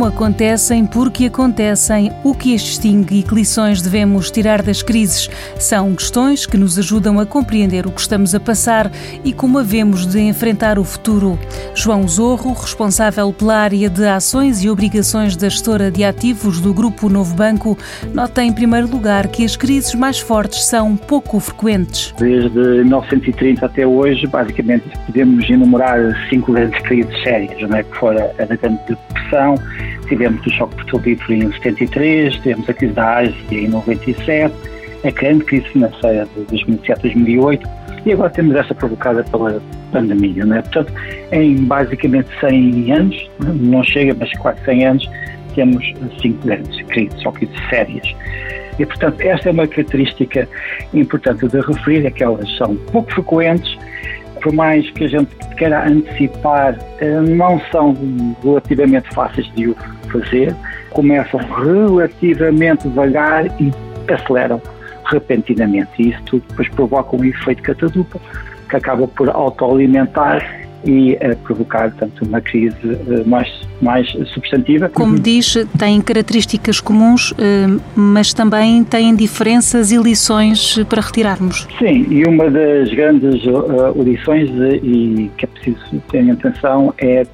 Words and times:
como 0.00 0.08
acontecem, 0.08 0.86
porque 0.86 1.26
acontecem, 1.26 2.10
o 2.24 2.32
que 2.32 2.54
as 2.54 2.62
distingue 2.62 3.18
e 3.18 3.22
que 3.22 3.34
lições 3.34 3.82
devemos 3.82 4.30
tirar 4.30 4.62
das 4.62 4.82
crises. 4.82 5.28
São 5.58 5.94
questões 5.94 6.46
que 6.46 6.56
nos 6.56 6.78
ajudam 6.78 7.20
a 7.20 7.26
compreender 7.26 7.86
o 7.86 7.90
que 7.90 8.00
estamos 8.00 8.34
a 8.34 8.40
passar 8.40 8.90
e 9.22 9.30
como 9.30 9.58
havemos 9.58 10.06
de 10.06 10.18
enfrentar 10.18 10.78
o 10.78 10.84
futuro. 10.84 11.38
João 11.74 12.08
Zorro, 12.08 12.54
responsável 12.54 13.30
pela 13.30 13.56
área 13.56 13.90
de 13.90 14.06
ações 14.06 14.64
e 14.64 14.70
obrigações 14.70 15.36
da 15.36 15.50
gestora 15.50 15.90
de 15.90 16.02
ativos 16.02 16.62
do 16.62 16.72
Grupo 16.72 17.10
Novo 17.10 17.34
Banco, 17.34 17.76
nota 18.14 18.42
em 18.42 18.54
primeiro 18.54 18.88
lugar 18.88 19.28
que 19.28 19.44
as 19.44 19.54
crises 19.54 19.94
mais 19.94 20.18
fortes 20.18 20.64
são 20.64 20.96
pouco 20.96 21.38
frequentes. 21.38 22.14
Desde 22.18 22.58
1930 22.58 23.66
até 23.66 23.86
hoje, 23.86 24.26
basicamente, 24.26 24.88
podemos 25.04 25.50
enumerar 25.50 25.98
cinco 26.30 26.54
grandes 26.54 26.80
crises 26.84 27.22
sérias, 27.22 27.68
não 27.68 27.76
é? 27.76 27.82
que 27.82 27.96
fora 27.98 28.32
a 28.38 28.44
da 28.46 28.56
Grande 28.56 28.80
Depressão, 28.88 29.56
tivemos 30.10 30.44
o 30.44 30.50
choque 30.50 30.76
petrolífero 30.76 31.32
em 31.32 31.52
73, 31.52 32.34
tivemos 32.34 32.68
a 32.68 32.74
crise 32.74 32.92
da 32.92 33.18
Ásia 33.18 33.34
em 33.52 33.68
97, 33.68 34.54
a 35.04 35.10
grande 35.10 35.44
crise 35.44 35.68
financeira 35.68 36.28
de 36.36 36.56
2007-2008 36.56 37.80
e 38.04 38.12
agora 38.12 38.30
temos 38.30 38.56
essa 38.56 38.74
provocada 38.74 39.22
pela 39.24 39.62
pandemia. 39.92 40.44
Não 40.44 40.56
é? 40.56 40.62
Portanto, 40.62 40.92
em 41.32 41.56
basicamente 41.64 42.28
100 42.40 42.92
anos, 42.92 43.30
não 43.38 43.82
chega, 43.82 44.14
mas 44.18 44.30
quase 44.38 44.62
100 44.64 44.86
anos, 44.86 45.10
temos 45.54 45.92
cinco 46.20 46.46
grandes 46.46 46.82
crises, 46.86 47.22
só 47.22 47.30
crises 47.32 47.56
sérias. 47.68 48.14
E, 48.78 48.86
portanto, 48.86 49.20
esta 49.20 49.48
é 49.48 49.52
uma 49.52 49.66
característica 49.66 50.48
importante 50.94 51.46
de 51.46 51.60
referir, 51.60 52.06
é 52.06 52.10
que 52.10 52.24
elas 52.24 52.48
são 52.56 52.76
pouco 52.76 53.12
frequentes, 53.12 53.76
por 54.42 54.52
mais 54.52 54.88
que 54.90 55.04
a 55.04 55.08
gente 55.08 55.34
queira 55.56 55.86
antecipar, 55.86 56.78
eh, 56.98 57.20
não 57.20 57.60
são 57.70 57.94
relativamente 58.42 59.08
fáceis 59.14 59.50
de 59.54 59.68
o 59.68 59.76
fazer, 60.10 60.54
começam 60.90 61.40
relativamente 61.40 62.88
devagar 62.88 63.46
e 63.60 63.72
aceleram 64.12 64.60
repentinamente. 65.06 65.90
E 65.98 66.10
isso 66.10 66.22
tudo 66.24 66.44
depois 66.48 66.68
provoca 66.70 67.16
um 67.16 67.24
efeito 67.24 67.62
catadupa 67.62 68.20
que 68.68 68.76
acaba 68.76 69.06
por 69.08 69.28
autoalimentar 69.28 70.68
e 70.84 71.16
a 71.16 71.36
provocar, 71.36 71.90
portanto, 71.90 72.24
uma 72.24 72.40
crise 72.40 72.76
eh, 72.84 73.24
mais, 73.26 73.48
mais 73.82 74.08
substantiva. 74.32 74.88
Como 74.88 75.18
diz, 75.18 75.54
tem 75.78 76.00
características 76.00 76.80
comuns, 76.80 77.34
eh, 77.38 77.66
mas 77.94 78.32
também 78.32 78.82
têm 78.84 79.14
diferenças 79.14 79.92
e 79.92 79.96
lições 79.96 80.78
para 80.88 81.02
retirarmos. 81.02 81.68
Sim, 81.78 82.06
e 82.10 82.24
uma 82.24 82.50
das 82.50 82.88
grandes 82.90 83.44
uh, 83.44 84.02
lições 84.02 84.48
e 84.82 85.30
que 85.36 85.44
é 85.44 85.48
preciso 85.48 86.02
ter 86.10 86.22
em 86.22 86.30
atenção 86.30 86.94
é 86.98 87.26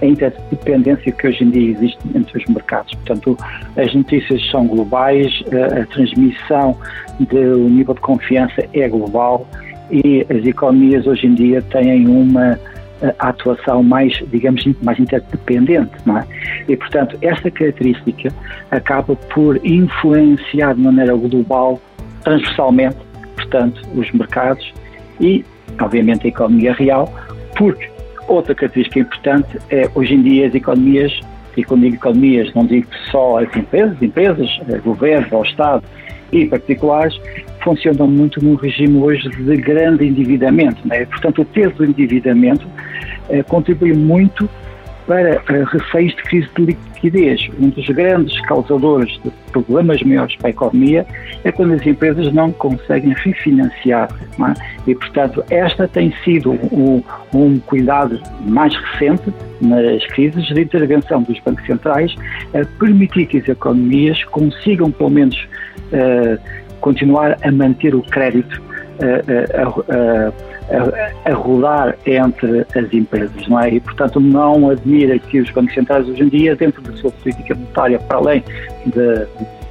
a 0.00 0.06
interdependência 0.06 1.12
que 1.12 1.28
hoje 1.28 1.44
em 1.44 1.50
dia 1.50 1.70
existe 1.70 1.98
entre 2.14 2.38
os 2.38 2.44
mercados. 2.46 2.92
Portanto, 2.94 3.36
as 3.76 3.94
notícias 3.94 4.44
são 4.50 4.66
globais, 4.66 5.42
a 5.80 5.86
transmissão 5.86 6.76
do 7.20 7.68
nível 7.68 7.94
de 7.94 8.00
confiança 8.00 8.64
é 8.74 8.88
global 8.88 9.46
e 9.90 10.26
as 10.28 10.44
economias 10.44 11.06
hoje 11.06 11.26
em 11.26 11.34
dia 11.34 11.62
têm 11.62 12.08
uma 12.08 12.58
a 13.18 13.28
atuação 13.28 13.82
mais, 13.82 14.12
digamos, 14.30 14.64
mais 14.82 14.98
interdependente, 14.98 15.92
não 16.06 16.18
é? 16.18 16.26
E, 16.68 16.76
portanto, 16.76 17.16
esta 17.20 17.50
característica 17.50 18.32
acaba 18.70 19.16
por 19.16 19.58
influenciar 19.64 20.74
de 20.74 20.80
maneira 20.80 21.14
global, 21.14 21.80
transversalmente, 22.22 22.96
portanto, 23.36 23.82
os 23.94 24.10
mercados 24.12 24.72
e, 25.20 25.44
obviamente, 25.80 26.26
a 26.26 26.28
economia 26.28 26.72
real, 26.72 27.12
porque 27.56 27.90
outra 28.28 28.54
característica 28.54 29.00
importante 29.00 29.58
é, 29.70 29.88
hoje 29.94 30.14
em 30.14 30.22
dia, 30.22 30.46
as 30.46 30.54
economias, 30.54 31.12
e 31.56 31.64
quando 31.64 31.82
digo 31.82 31.96
economias, 31.96 32.52
não 32.54 32.64
digo 32.64 32.86
só 33.10 33.38
as 33.38 33.56
empresas, 33.56 34.00
empresas, 34.00 34.60
eh, 34.68 34.78
governo 34.78 35.26
ou 35.32 35.44
Estado 35.44 35.84
e 36.32 36.46
particulares, 36.46 37.14
funcionam 37.62 38.06
muito 38.06 38.42
num 38.42 38.54
regime 38.54 38.98
hoje 38.98 39.28
de 39.28 39.56
grande 39.56 40.06
endividamento. 40.06 40.86
Né? 40.86 41.04
Portanto, 41.06 41.42
o 41.42 41.44
peso 41.44 41.74
do 41.74 41.84
endividamento 41.84 42.66
eh, 43.28 43.42
contribui 43.42 43.92
muito 43.92 44.48
para 45.06 45.34
eh, 45.34 45.64
receios 45.70 46.14
de 46.14 46.22
crise 46.22 46.48
de 46.56 46.64
liquidez. 46.66 47.48
Um 47.58 47.70
dos 47.70 47.86
grandes 47.88 48.40
causadores 48.46 49.20
de 49.24 49.30
problemas 49.50 50.02
maiores 50.02 50.36
para 50.36 50.48
a 50.48 50.50
economia 50.50 51.06
é 51.44 51.50
quando 51.50 51.74
as 51.74 51.86
empresas 51.86 52.32
não 52.32 52.52
conseguem 52.52 53.12
refinanciar. 53.12 54.08
Não 54.38 54.48
é? 54.48 54.54
E, 54.86 54.94
portanto, 54.94 55.44
esta 55.50 55.88
tem 55.88 56.12
sido 56.24 56.52
um, 56.52 57.02
um, 57.34 57.58
cuidado 57.60 58.20
mais 58.46 58.74
recente 58.74 59.32
nas 59.60 60.04
crises 60.06 60.46
de 60.46 60.60
intervenção 60.60 61.22
dos 61.22 61.38
bancos 61.40 61.66
centrais 61.66 62.14
a 62.54 62.64
permitir 62.78 63.26
que 63.26 63.38
as 63.38 63.48
economias 63.48 64.22
consigam, 64.24 64.90
pelo 64.90 65.10
menos, 65.10 65.36
uh, 65.92 66.38
continuar 66.80 67.36
a 67.42 67.52
manter 67.52 67.94
o 67.94 68.02
crédito 68.02 68.62
uh, 69.02 70.34
a, 71.26 71.30
a, 71.30 71.34
rodar 71.34 71.96
entre 72.06 72.60
as 72.60 72.92
empresas, 72.92 73.48
não 73.48 73.60
é? 73.60 73.74
E, 73.74 73.80
portanto, 73.80 74.20
não 74.20 74.70
admira 74.70 75.18
que 75.18 75.40
os 75.40 75.50
bancos 75.50 75.74
centrais 75.74 76.08
hoje 76.08 76.22
em 76.22 76.28
dia, 76.28 76.56
dentro 76.56 76.80
da 76.82 76.92
sua 76.96 77.10
política 77.10 77.54
monetária, 77.54 77.98
para 77.98 78.18
além 78.18 78.44
da 78.86 79.26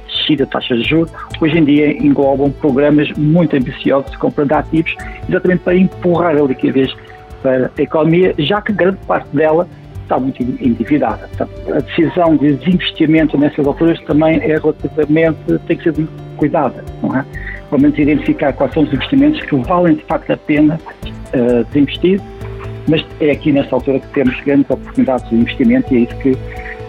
descida 0.06 0.44
de 0.44 0.50
taxas 0.50 0.82
de 0.82 0.88
juros, 0.88 1.10
hoje 1.40 1.58
em 1.58 1.64
dia 1.64 1.90
englobam 1.96 2.50
programas 2.50 3.10
muito 3.12 3.56
ambiciosos 3.56 4.10
de 4.10 4.18
compra 4.18 4.44
de 4.44 4.54
ativos, 4.54 4.94
exatamente 5.28 5.60
para 5.60 5.76
empurrar 5.76 6.36
a 6.36 6.42
liquidez 6.42 6.94
para 7.42 7.70
a 7.76 7.82
economia, 7.82 8.34
já 8.38 8.60
que 8.60 8.72
grande 8.72 8.98
parte 9.06 9.28
dela 9.34 9.66
está 10.02 10.18
muito 10.18 10.42
endividada. 10.42 11.28
A 11.40 11.80
decisão 11.80 12.36
de 12.36 12.54
desinvestimento 12.54 13.38
nessas 13.38 13.66
alturas 13.66 13.98
também 14.02 14.36
é 14.42 14.58
relativamente, 14.58 15.38
tem 15.66 15.76
que 15.76 15.84
ser 15.84 15.94
cuidada, 16.36 16.84
não 17.02 17.16
é? 17.16 17.24
Pelo 17.72 17.84
menos 17.84 17.98
identificar 17.98 18.52
quais 18.52 18.70
são 18.74 18.82
os 18.82 18.92
investimentos 18.92 19.40
que 19.46 19.56
valem 19.56 19.94
de 19.94 20.02
facto 20.02 20.30
a 20.30 20.36
pena 20.36 20.78
uh, 21.06 21.64
desinvestir, 21.70 22.20
mas 22.86 23.02
é 23.18 23.30
aqui 23.30 23.50
nesta 23.50 23.74
altura 23.74 23.98
que 23.98 24.08
temos 24.08 24.38
grandes 24.42 24.68
oportunidades 24.68 25.26
de 25.30 25.36
investimento 25.36 25.94
e 25.94 25.96
é 25.96 26.00
isso 26.00 26.14
que 26.16 26.36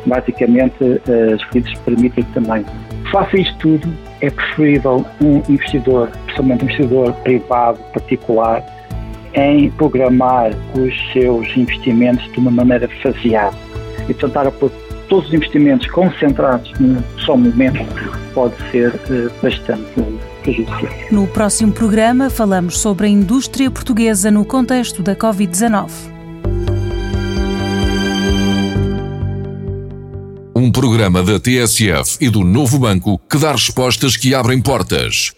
basicamente 0.06 0.84
uh, 0.84 1.36
as 1.36 1.44
crises 1.46 1.74
permitem 1.86 2.26
também. 2.34 2.66
Faça 3.14 3.40
isto 3.40 3.58
tudo, 3.60 3.94
é 4.20 4.30
preferível 4.30 5.06
um 5.22 5.42
investidor, 5.48 6.10
principalmente 6.26 6.66
um 6.66 6.66
investidor 6.66 7.14
privado, 7.14 7.80
particular, 7.94 8.62
em 9.36 9.70
programar 9.72 10.52
os 10.78 11.14
seus 11.14 11.48
investimentos 11.56 12.30
de 12.34 12.40
uma 12.40 12.52
maneira 12.52 12.90
faseada 13.02 13.56
e 14.10 14.14
tentar 14.14 14.52
pôr 14.52 14.70
todos 15.08 15.30
os 15.30 15.34
investimentos 15.34 15.90
concentrados 15.92 16.78
num 16.78 17.02
só 17.20 17.38
momento 17.38 17.80
pode 18.34 18.56
ser 18.70 18.90
uh, 18.90 19.32
bastante 19.42 19.82
No 21.12 21.28
próximo 21.28 21.72
programa 21.72 22.30
falamos 22.30 22.80
sobre 22.80 23.08
a 23.08 23.10
indústria 23.10 23.70
portuguesa 23.70 24.30
no 24.30 24.46
contexto 24.46 25.02
da 25.02 25.16
Covid-19. 25.16 25.90
Um 30.56 30.72
programa 30.72 31.22
da 31.22 31.40
TSF 31.40 32.18
e 32.22 32.30
do 32.30 32.44
Novo 32.44 32.80
Banco 32.80 33.20
que 33.30 33.38
dá 33.38 33.52
respostas 33.52 34.16
que 34.16 34.34
abrem 34.34 34.62
portas. 34.62 35.34